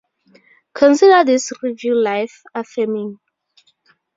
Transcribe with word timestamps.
Consider 0.73 1.23
this 1.23 1.51
review 1.61 1.93
life-affirming. 1.93 3.19